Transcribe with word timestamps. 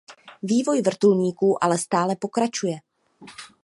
Vývoj 0.43 0.81
vrtulníků 0.81 1.63
ale 1.63 1.77
stále 1.77 2.15
pokračuje. 2.15 2.77